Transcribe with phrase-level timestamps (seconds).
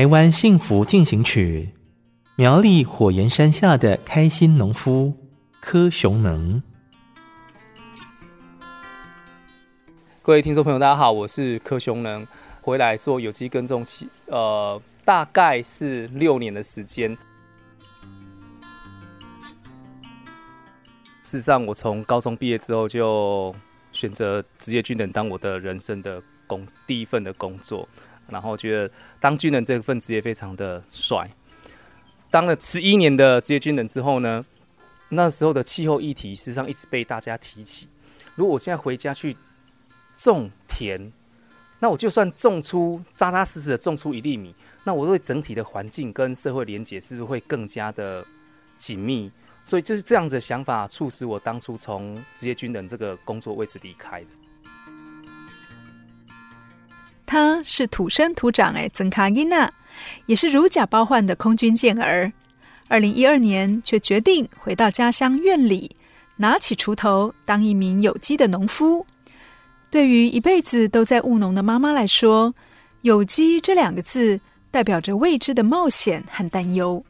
[0.00, 1.74] 台湾幸福进行曲，
[2.34, 5.14] 苗栗火焰山下的开心农夫
[5.60, 6.62] 柯雄能。
[10.22, 12.26] 各位听众朋友，大家好，我是柯雄能，
[12.62, 17.10] 回来做有机耕种期，呃，大概是六年的时间。
[21.22, 23.54] 事实上，我从高中毕业之后就
[23.92, 27.86] 选择职业军人当我的人生的工第一份的工作。
[28.30, 31.28] 然后觉得当军人这份职业非常的帅。
[32.30, 34.44] 当了十一年的职业军人之后呢，
[35.08, 37.88] 那时候的气候议题实际上一直被大家提起。
[38.36, 39.36] 如果我现在回家去
[40.16, 41.12] 种田，
[41.80, 48.24] 那我就算种出扎扎实实的种出一粒米，那我对整体的环境跟社会连结是不是会更加的
[48.76, 49.30] 紧密？
[49.64, 54.26] 所以就是这样子的想法促使我当初从职业军人这个工作位置离开的。
[57.30, 59.72] 他是土生土长的曾卡伊娜，
[60.26, 62.32] 也是如假包换的空军健儿。
[62.88, 65.94] 二零一二年，却决定回到家乡院里，
[66.38, 69.06] 拿起锄头当一名有机的农夫。
[69.92, 72.52] 对于一辈子都在务农的妈妈来说，
[73.02, 74.40] 有机这两个字
[74.72, 77.04] 代表着未知的冒险和担忧。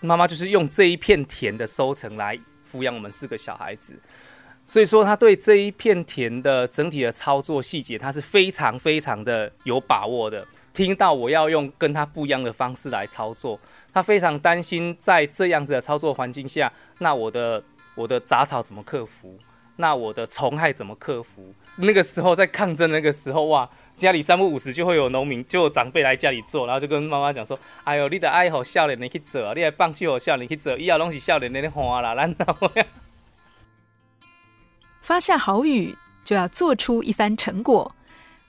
[0.00, 2.38] 妈妈就是用这一片田的收成来
[2.70, 3.98] 抚养我们四个小孩子。
[4.68, 10.46] 所以说，他对这一片田的整体的操作细节，他是非常非常的有把握的。
[10.74, 13.58] 听到我要用跟他不一样的方式来操作，
[13.94, 17.64] 他非常担心在这样子的操作环境下，那我的
[17.96, 19.38] 我的杂草怎么克服？
[19.76, 21.54] 那我的虫害怎么克服？
[21.76, 32.70] 那个时候在抗争那个时候，哇，家里三不五时就会有农民，就有长辈来家里做，然后就跟妈妈讲说：“哎呦，你的爱好笑脸你去做，你的放弃好笑脸去做，以后拢是笑脸你的花啦，然后。”
[35.08, 37.96] 发下好雨，就要做出一番成果。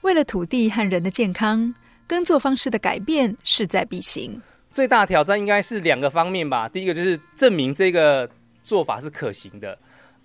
[0.02, 1.74] 为了土地和人的健康，
[2.06, 4.42] 耕作方式的改变势在必行。
[4.70, 6.68] 最大挑战应该是两个方面吧。
[6.68, 8.28] 第一个就是证明这个
[8.62, 9.78] 做法是可行的，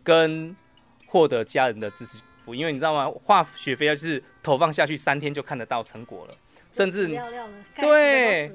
[0.03, 0.53] 跟
[1.05, 2.19] 获得家人的支持。
[2.47, 3.09] 因为你知道吗？
[3.23, 6.35] 化学肥料就是投放下去三天就看得到成果了，
[6.69, 7.07] 甚至
[7.77, 8.51] 对。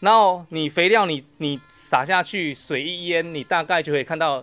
[0.00, 4.42] 然后你肥料你你撒下去，水一淹，你大概就可以看到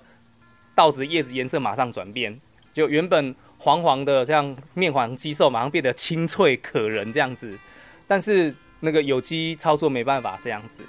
[0.76, 2.40] 稻子叶子颜色马上转变。
[2.76, 7.58] 就原本黄黄的，这样面黄肌瘦，马上变得清脆可人这样子。
[8.06, 10.82] 但是那个有机操作没办法这样子。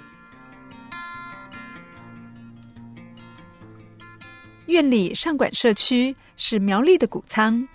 [4.65, 7.65] 院里上管社区是苗栗的谷仓，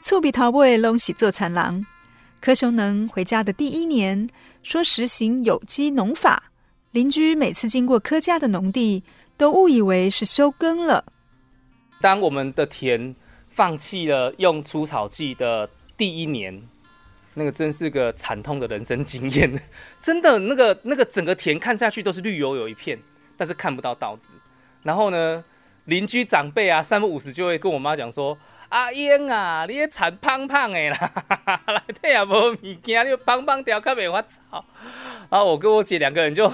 [0.00, 1.86] 厝比桃尾拢喜做田人。
[2.42, 4.28] 柯雄能回家的第一年，
[4.62, 6.50] 说实行有机农法，
[6.90, 9.02] 邻居每次经过柯家的农地，
[9.38, 11.06] 都误以为是休耕了。
[12.02, 13.16] 当我们的田。
[13.52, 16.66] 放弃了用除草剂的第一年，
[17.34, 19.62] 那个真是个惨痛的人生经验。
[20.00, 22.98] 真的，那个那个整个田看下去都是绿油油一片，
[23.36, 24.34] 但是看不到稻子。
[24.82, 25.44] 然后呢，
[25.84, 28.36] 邻居长辈啊，三不五时就会跟我妈讲说
[28.70, 31.12] ：“阿英啊，你也产胖胖的啦，
[31.66, 34.64] 来这也无物件，你胖胖掉，可没法草。”
[35.30, 36.50] 然后我跟我姐两个人就。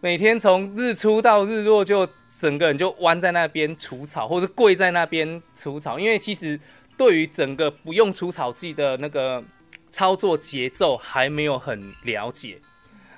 [0.00, 2.08] 每天从日出到日落，就
[2.38, 5.98] 整个人就弯在那边除草，或者跪在那边除草。
[5.98, 6.58] 因为其实
[6.96, 9.42] 对于整个不用除草剂的那个
[9.90, 12.60] 操作节奏还没有很了解，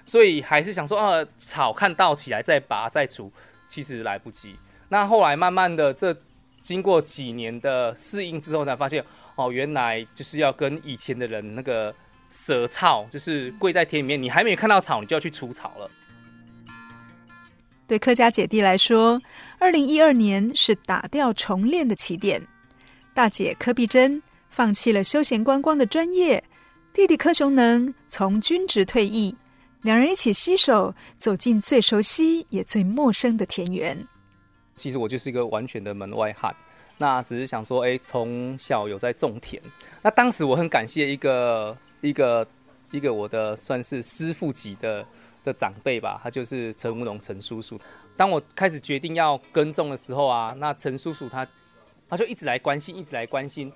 [0.06, 3.30] 所以还是想说，啊，草看到起来再拔再除，
[3.68, 4.56] 其实来不及。
[4.88, 6.16] 那后来慢慢的，这
[6.62, 9.04] 经过几年的适应之后，才发现，
[9.34, 11.94] 哦，原来就是要跟以前的人那个
[12.30, 15.90] 舍草，就是跪在田里面，你还没有看到草，你就要去除草了。
[17.90, 19.20] 对柯家姐弟来说，
[19.58, 22.40] 二零一二年是打掉重练的起点。
[23.12, 26.40] 大姐柯碧珍放弃了休闲观光的专业，
[26.92, 29.34] 弟弟柯雄能从军职退役，
[29.82, 34.06] 两人一起携手走进最熟悉也最陌生的田园。
[34.76, 36.54] 其实我就是一个完全的门外汉，
[36.96, 39.60] 那只是想说，哎，从小有在种田。
[40.00, 42.46] 那当时我很感谢一个一个
[42.92, 45.04] 一个我的算是师父级的
[45.44, 47.80] 的长辈吧，他就是陈吴农陈叔叔。
[48.16, 51.46] 当我开始决定要耕种的时候啊，那陈叔叔他
[52.08, 53.72] 他就一直来关心，一直来关心。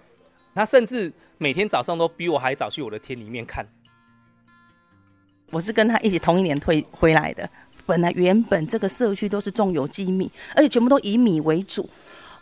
[0.55, 3.67] 他甚至每天早上都比我还早去我的田里面看。
[5.51, 7.49] 我是跟他一起同一年退回来的。
[7.87, 11.89] 本来原本这个社区都是种有机米，而且全部都以米为主。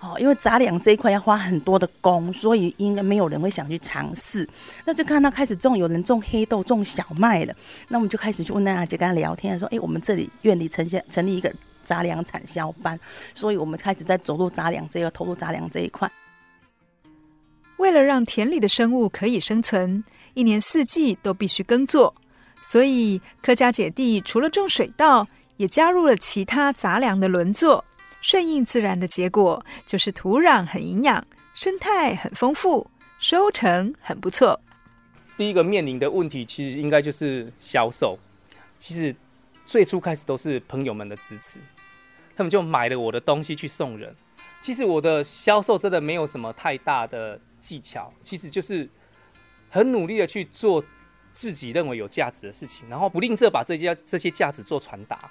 [0.02, 4.46] 哦，因为杂粮这一块要花很多的工，所以应该没有人会想去尝试。
[4.84, 7.54] 那就看到开始种，有人种黑豆、种小麦了。
[7.86, 11.54] 那我们就开始去问那阿姐跟她聊天，说：“哎，我们这里院里成现成立一个
[11.84, 12.98] 杂粮产销班，
[13.32, 16.10] 所以我们开始在走入杂粮这个投入杂粮这一块。”
[17.78, 20.02] 为了让田里的生物可以生存，
[20.34, 22.12] 一年四季都必须耕作，
[22.60, 25.28] 所以柯家姐弟除了种水稻，
[25.58, 27.84] 也加入了其他杂粮的轮作。
[28.22, 34.58] 顺应自然的结果，就是土壤很营养，生态很丰富，收成很不错。
[35.36, 38.18] 第一个面临的问题，其实应该就是销售。
[38.78, 39.14] 其实
[39.66, 41.58] 最初开始都是朋友们的支持，
[42.34, 44.16] 他们就买了我的东西去送人。
[44.62, 47.38] 其实我的销售真的没有什么太大的。
[47.62, 48.90] 技巧其实就是
[49.70, 50.84] 很努力的去做
[51.32, 55.30] 自己认为有价值的事情，然后不吝啬把这些这些价值做传达。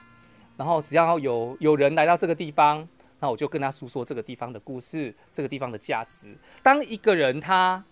[0.61, 2.87] 然后只要有有人来到这个地方，
[3.19, 6.37] 那我就跟他诉说这个地方的故事，这个地方的价值。
[6.61, 7.83] 当一个人他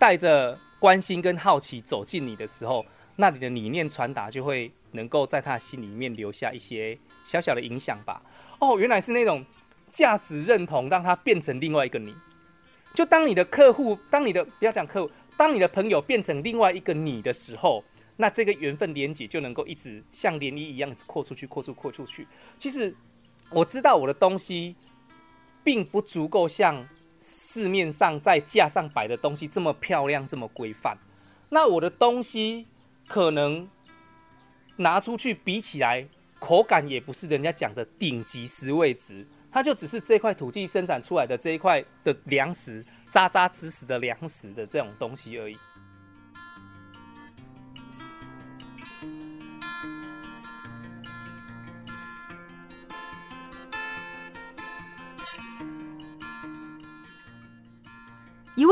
[0.00, 2.84] 带着关心跟好奇走进你的时候，
[3.14, 8.20] 那你的理念传达就会能够在他心里面留下一些小小的影响吧。
[8.58, 9.44] 哦，原来是那种
[9.88, 12.12] 价值认同让他变成另外一个你。
[12.94, 17.84] 就当你的客户，当你的不要讲客户，当你的朋友变成另外一个你的时候，
[18.16, 22.26] 那这个缘分连结就能够一直像涟漪一样扩出去、扩出、扩出去。
[22.58, 22.94] 其实
[23.50, 24.76] 我知道我的东西
[25.64, 26.86] 并不足够像
[27.20, 30.96] 市面上在架上摆的东西这么漂亮、这么规范。
[31.48, 32.66] 那我的东西
[33.06, 33.68] 可能
[34.76, 36.06] 拿出去比起来，
[36.38, 39.26] 口感也不是人家讲的顶级食味值。
[39.50, 45.56] 它就只是这块土地生产出来的这一块的粮食，扎扎实实的粮食的这种东西而已。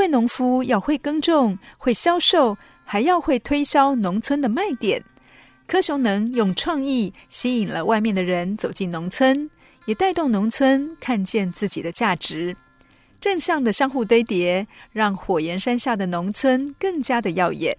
[0.00, 2.56] 位农夫要会耕种、会销售，
[2.87, 5.05] 还要会推销农村的卖点。
[5.67, 9.50] 柯雄能用创意吸引了外面的人走进农村。
[9.87, 12.56] 也带动农村看见自己的价值，
[13.20, 17.76] 正向的相互堆叠，让火焰山下的农村更加的耀眼。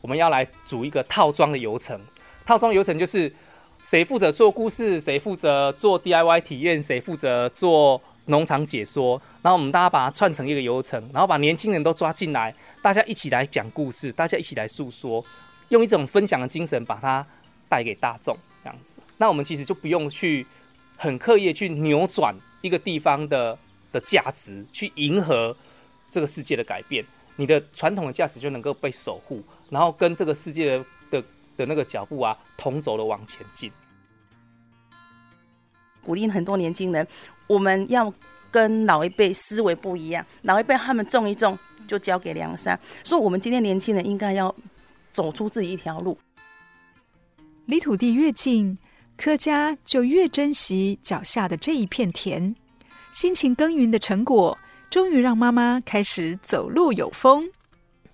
[0.00, 2.00] 我们要来组一个套装的流程，
[2.46, 3.32] 套装流程就是
[3.82, 8.00] 谁负责做故事，谁负责做 DIY 体验，谁负责做
[8.30, 15.22] 农场解说，然后我们大家把它串成一个流程，然后把年轻人都抓进来，大家一起来讲故事，大家一起来诉说，
[15.68, 17.26] 用一种分享的精神把它
[17.68, 18.34] 带给大众，
[18.64, 19.00] 这样子。
[19.18, 20.46] 那我们其实就不用去。
[21.02, 23.56] 很刻意去扭转一个地方的
[23.90, 25.56] 的价值，去迎合
[26.10, 27.02] 这个世界的改变，
[27.36, 31.24] 你的传统的价值就能够被守护，然后跟这个世界的的
[31.56, 33.72] 的那个脚步啊，同走的往前进。
[36.04, 37.06] 鼓励很多年轻人，
[37.46, 38.12] 我们要
[38.50, 44.54] 跟老一辈思维不一样，老一辈他们种一种就交给梁山，所以我们今天年轻人应该要
[45.10, 46.18] 走出自己一条路，
[47.66, 48.78] 离土地越近。
[49.16, 52.56] 柯家就越珍惜脚下的这一片田，
[53.12, 54.56] 辛勤耕耘的成果，
[54.88, 57.46] 终于让妈妈开始走路有风。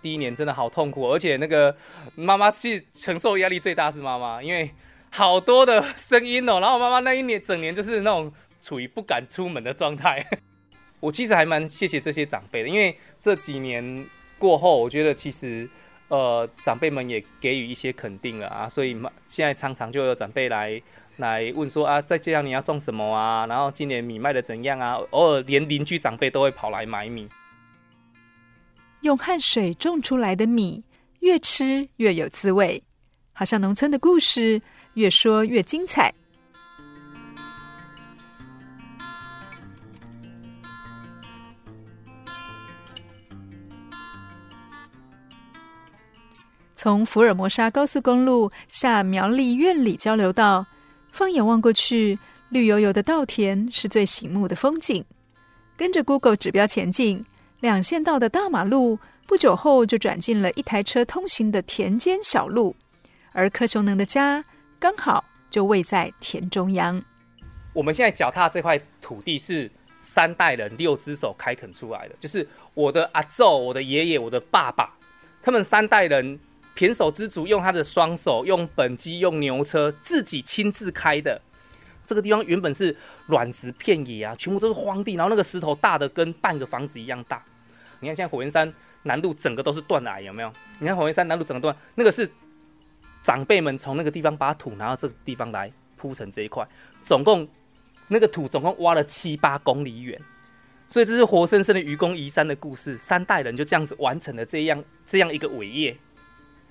[0.02, 1.76] 第一年真的好痛苦，而且那个
[2.16, 4.68] 妈妈其实承受压力最大是妈妈，因为
[5.10, 6.60] 好多的声音哦。
[6.60, 10.26] 然后我妈妈那一年整年就是那种处于不敢出门的状态。
[11.00, 14.06] 我其实还蛮谢谢这些长辈的，因为这几年
[14.38, 15.68] 过后，我觉得其实。
[16.08, 18.96] 呃，长辈们也给予一些肯定了啊，所以
[19.26, 20.80] 现在常常就有长辈来
[21.16, 23.44] 来问说啊，在这样你要种什么啊？
[23.48, 25.00] 然后今年米卖的怎样啊？
[25.10, 27.28] 偶尔连邻居长辈都会跑来买米。
[29.00, 30.84] 用汗水种出来的米，
[31.22, 32.84] 越吃越有滋味，
[33.38, 34.62] 好像农村的故事
[34.94, 36.10] 越说越精彩。
[46.74, 50.64] 从福尔摩沙高速公路下苗栗苑里交流道，
[51.12, 55.04] 放眼望过去，绿油油的稻田是最醒目的风景。
[55.76, 57.22] 跟着 Google 指标前进，
[57.60, 62.74] 两线道的大马路不久后就转进了一台车通行的田间小路，
[63.36, 64.42] 而柯雄能的家
[64.80, 67.04] 刚好就位在田中央。
[67.74, 74.96] 我们现在脚踏这块土地是三代人六只手开垦出来的，就是我的阿祖、我的爷爷、我的爸爸，
[75.42, 76.40] 他们三代人
[76.74, 81.38] 胼手胝足，用他的双手、用本机、用牛车自己亲自开的。
[82.06, 87.44] 这个地方原本是卵石片野啊，全部都是荒地，然后那个石头大的跟半个房子一样大。
[88.00, 88.72] 你看现在火焰山。
[89.02, 90.52] 南路整个都是断崖，有没有？
[90.80, 92.28] 你看火焰山南路整个断，那个是
[93.26, 96.64] 长辈们从那个地方把土拿到这个地方来铺成这一块，
[97.02, 97.49] 总共
[98.06, 100.16] 那个土总共挖了七八公里远，
[100.88, 105.97] 所以这是活生生的愚公移山的故事，三代人就这样子完成了这样这样一个伟业，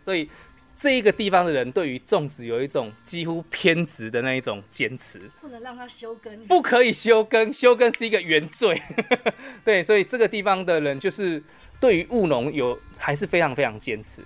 [0.01, 0.29] 所以
[0.77, 8.81] 这一个地方的人对于种植有一种几乎偏执的那一种坚持，不能让它休耕，不可以休耕，休耕是一个原罪，
[9.65, 11.43] 对，所以这个地方的人就是。
[11.77, 14.21] 对于务农有还是非常非常坚持，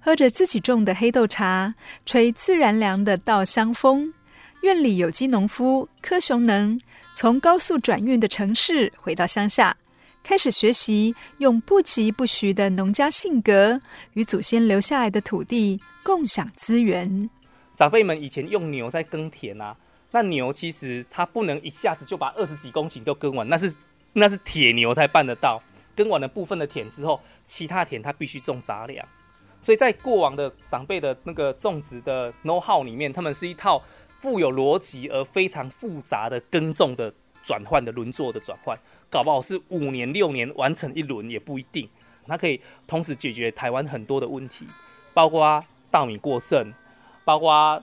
[0.00, 1.74] 喝着自己种的黑豆茶，
[2.06, 4.14] 吹自然凉的稻香风。
[4.62, 6.80] 院里有机农夫柯雄能
[7.14, 9.76] 从高速转运的城市回到乡下，
[10.22, 13.80] 开始学习用不疾不徐的农家性格，
[14.14, 17.28] 与祖先留下来的土地共享资源。
[17.76, 19.76] 长辈们以前用牛在耕田啊，
[20.12, 23.74] 那牛其实它不能一下子就把二十几公顷都耕完，那是
[24.14, 25.62] 那是铁牛才办得到。
[25.96, 29.06] 耕完了部分的田之后，其他田它必须种杂粮，
[29.60, 33.82] 所以在过往的长辈的那个种植的 know how 里面，他们是一套
[34.20, 37.12] 富有逻辑而非常复杂的耕种的
[37.44, 38.78] 转换的轮作的转换，
[39.10, 41.88] 搞不好是五年六年完成一轮也不一定。
[42.26, 44.64] 它可以同时解决台湾很多的问题，
[45.12, 46.72] 包括稻米过剩，
[47.24, 47.82] 包括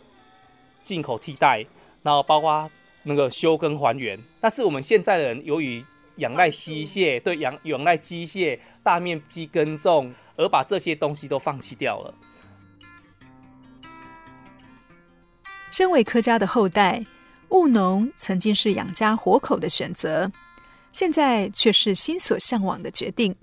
[0.83, 1.65] 进口替代，
[2.01, 2.69] 然后包括
[3.03, 4.17] 那个休耕还原。
[4.39, 5.83] 但是我们现在的人由于
[6.17, 12.13] 仰赖机械，对，仰仰赖机械大面积耕种，而把这些东西都放弃掉了。
[15.71, 17.05] 身为柯家的后代，
[17.49, 20.31] 务农曾经是养家活口的选择，
[20.93, 23.35] 现在却是心所向往的决定。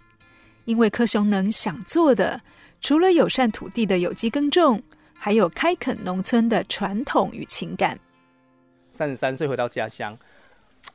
[0.65, 2.41] 因为柯雄能想做的，
[2.81, 4.83] 除了友善土地的有机耕种，
[5.13, 7.99] 还有开垦农村的传统与情感。
[8.93, 10.17] 三十三岁回到家乡，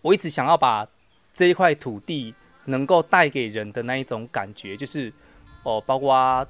[0.01, 0.87] 我一直想要把。
[1.31, 2.33] 这一块土地
[2.65, 5.13] 能够带给人的那一种感觉，就是
[5.63, 6.45] 哦，包括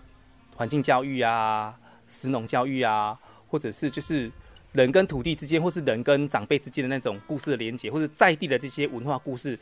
[0.55, 1.73] 环境教育啊、
[2.07, 4.31] 食农教育啊，或者是就是
[4.71, 9.57] 人跟土地之间，或是人跟长辈之间的那种故事的连结，或者在地的这些文化故事，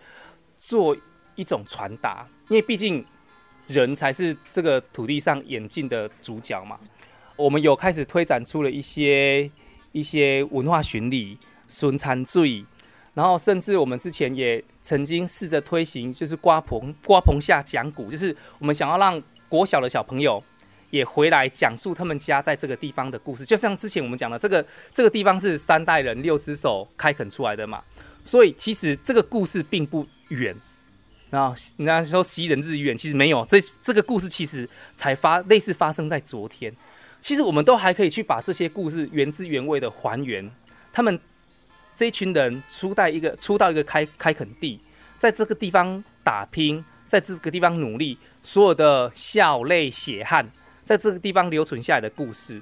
[0.57, 0.95] 做
[1.35, 2.27] 一种传达。
[2.49, 3.05] 因为毕竟
[3.67, 6.79] 人才是这个土地上演进的主角嘛。
[7.35, 9.49] 我们有开始推展出了一些
[9.91, 11.37] 一些文化巡礼、
[11.67, 12.65] 孙餐醉。
[13.13, 20.41] 然后，甚至我们之前也曾经试着推行，就是瓜棚瓜棚下讲古，就是我们想要让国小的小朋友
[20.89, 23.45] 也回来讲述他们家在这个地方的故事。
[23.45, 27.81] 就像之前我们讲的，这个这个地方是三代人六只手开垦出来的嘛，
[28.23, 30.55] 所以其实这个故事并不远。
[31.29, 36.73] 然后人家说昔人日远，其实没有，这这个故事其实才发类似发生在昨天。
[37.21, 40.49] 其实我们都还可以去把这些故事原汁原味的还原，
[40.91, 41.19] 他们。
[41.99, 44.79] 这一群人出到一个出到一个开开垦地，
[45.17, 48.15] 在这个地方打拼，在这个地方努力，
[48.47, 50.49] 所有的笑泪血汗，
[50.85, 52.61] 在这个地方留存下来的故事。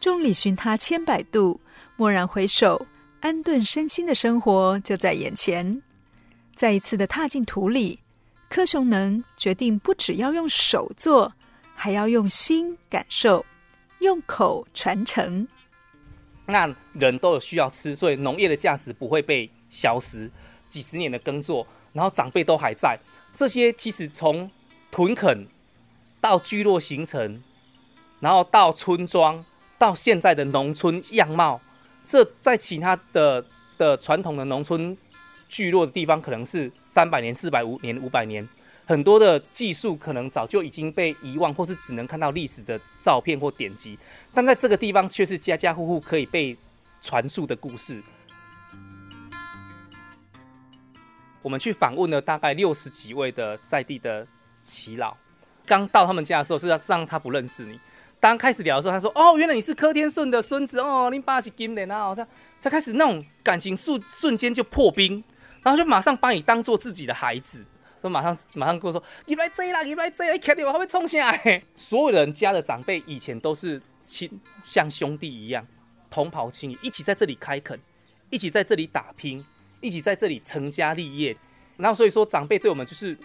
[0.00, 1.60] 众里寻他千百度，
[1.98, 2.86] 蓦然回首，
[3.20, 5.82] 安顿身心的生活就在眼前。
[6.54, 8.00] 再一次的踏进土里，
[8.48, 11.34] 柯雄能决定不只要用手做，
[11.74, 13.44] 还要用心感受，
[13.98, 15.46] 用口传承。
[16.46, 20.30] 那人都有需要吃，所以农业的价值不会被消失。
[20.70, 22.98] 几十年的耕作，然后长辈都还在。
[23.36, 24.50] 这些其实从
[24.90, 25.46] 屯垦
[26.22, 27.42] 到聚落形成，
[28.20, 29.44] 然后到村庄，
[29.78, 31.60] 到现在的农村样貌，
[32.06, 33.44] 这在其他的
[33.76, 34.96] 的传统的农村
[35.50, 38.48] 聚落的地方，可能是三百年、四百五年、五百年。
[38.86, 43.98] 很多的技术可能早就已经被遗忘，或是只能看到历史的照片或典籍，
[44.32, 46.56] 但在这个地方却是家家户户可以被
[47.02, 48.02] 传述的故事。
[51.46, 54.26] 我们去访问了大概六十几位的在地的
[54.64, 55.16] 耆老，
[55.64, 57.78] 刚到他们家的时候，事实上他不认识你。
[58.18, 62.26] 刚开始聊的时候，他说：“哦，原来你是柯天顺的孙子哦，你爸是金莲啊。”好像
[62.58, 65.22] 才开始那种感情瞬瞬间就破冰，
[65.62, 67.64] 然后就马上把你当做自己的孩子。
[68.00, 71.62] 说马上马上跟我说，你来这啦，你来这，你看到我还会冲下来。
[71.76, 74.28] 所有人家的长辈以前都是亲，
[74.64, 75.64] 像兄弟一样，
[76.10, 77.78] 同袍亲，一起在这里开垦，
[78.30, 79.46] 一起在这里打拼，
[79.80, 81.36] 一起在这里成家立业。
[81.76, 83.16] 然后所以说，长辈对我们就是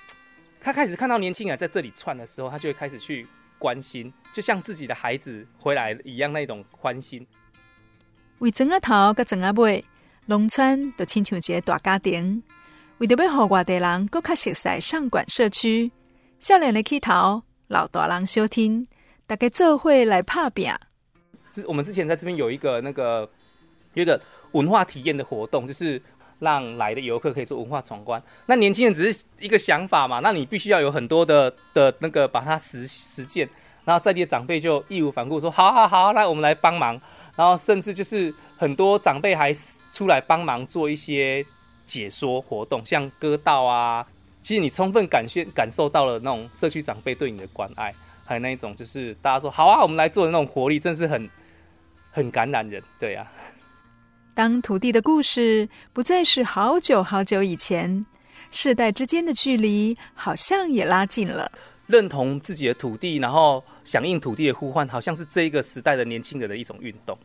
[0.59, 3.25] 他开始看到年轻人在这里串的时候，他就会开始去
[3.57, 7.25] 关心，就像自己的孩子回来一样那种欢心。
[8.39, 9.85] 为整个头甲整个尾，
[10.25, 12.43] 农村都亲像一个大家庭。
[12.97, 15.91] 为着要让外地人更较熟悉上管社区，
[16.39, 18.87] 少年的起头，老大人收听，
[19.25, 20.71] 大家做伙来拍拼。
[21.51, 23.29] 是我们之前在这边有一个那个
[23.93, 26.01] 有一个文化体验的活动，就是
[26.41, 28.21] 让来的游客可以做文化闯关。
[28.47, 33.49] 那年轻人只是一个想法嘛，那你必须要有很多的的那个把它实实践。
[33.83, 36.99] 然后在地的长辈就义无反顾说：“好好好，来我们来帮忙。”
[37.35, 39.51] 然后甚至就是很多长辈还
[39.91, 41.43] 出来帮忙做一些
[41.85, 44.05] 解说活动，像歌道啊。
[44.43, 47.93] 其实你充分感谢感受到了那种社区长辈对你的关爱，
[48.25, 51.29] 还有那一种就是大家说：“好啊，我们来做的那种活力，真是很
[52.11, 53.29] 很感染人。”对呀、啊。
[54.33, 58.05] 当土地的故事不再是好久好久以前，
[58.49, 61.51] 世代之间的距离好像也拉近了。
[61.87, 67.17] 认同自己的土地，然后响应土地的呼唤，好像是这一个时代的年轻人的一种运动。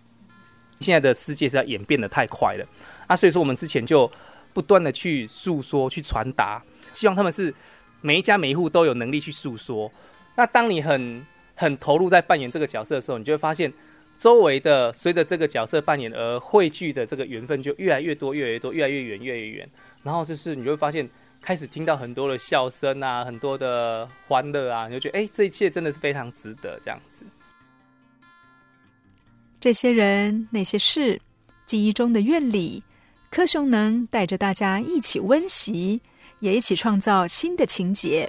[0.80, 2.66] 现在的世界是要演变得太快了
[3.06, 4.10] 啊，所以说我们之前就
[4.52, 6.60] 不断的去诉说、去传达，
[6.92, 7.54] 希望他们是
[8.00, 9.90] 每一家每一户都有能力去诉说。
[10.34, 13.72] 那当你很很投入在扮演这个角色的时候，你就会发现
[14.18, 19.68] 周围的随着这个角色扮演而汇聚的这个缘分就越来越多、越来越多、越来越远、越来越远。
[20.02, 21.08] 然后就是你会发现。
[21.42, 27.24] 开始听到很多的笑声啊，很多的欢乐啊，你就觉得哎，这一切真的是非常值得这样子。
[29.60, 31.20] 这些人、那些事，
[31.64, 32.82] 记忆中的院里，
[33.30, 36.00] 柯雄能带着大家一起温习，
[36.40, 38.28] 也一起创造新的情节。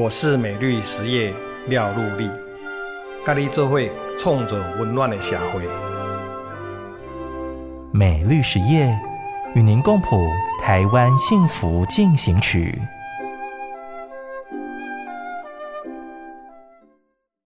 [0.00, 1.34] 我是美绿实业
[1.66, 2.30] 廖陆立，
[3.26, 5.62] 甲你做会创造温暖的社会。
[7.90, 8.96] 美绿实业
[9.56, 10.24] 与您共谱
[10.62, 12.80] 台湾幸福进行曲。